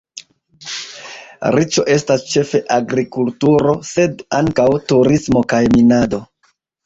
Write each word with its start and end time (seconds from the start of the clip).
Riĉo 1.55 1.83
estas 1.95 2.23
ĉefe 2.31 2.61
agrikulturo, 2.77 3.75
sed 3.91 4.25
ankaŭ 4.39 4.67
turismo 4.93 5.47
kaj 5.53 5.63
minado. 5.77 6.23